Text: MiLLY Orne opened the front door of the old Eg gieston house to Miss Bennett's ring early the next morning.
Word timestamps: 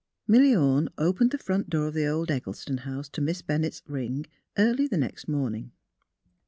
MiLLY 0.27 0.55
Orne 0.55 0.89
opened 0.97 1.29
the 1.29 1.37
front 1.37 1.69
door 1.69 1.85
of 1.85 1.93
the 1.93 2.07
old 2.07 2.31
Eg 2.31 2.45
gieston 2.45 2.79
house 2.79 3.07
to 3.09 3.21
Miss 3.21 3.43
Bennett's 3.43 3.83
ring 3.85 4.25
early 4.57 4.87
the 4.87 4.97
next 4.97 5.27
morning. 5.27 5.73